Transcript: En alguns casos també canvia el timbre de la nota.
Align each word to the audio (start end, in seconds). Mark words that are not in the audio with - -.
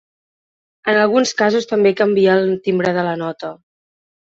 En 0.93 1.01
alguns 1.01 1.35
casos 1.43 1.71
també 1.75 1.95
canvia 2.03 2.41
el 2.41 2.53
timbre 2.67 2.99
de 3.01 3.09
la 3.13 3.17
nota. 3.27 3.59